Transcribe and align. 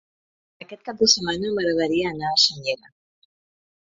Aquest 0.63 0.79
cap 0.87 1.01
de 1.01 1.09
setmana 1.13 1.51
m'agradaria 1.57 2.07
anar 2.13 2.31
a 2.31 2.39
Senyera. 2.45 2.93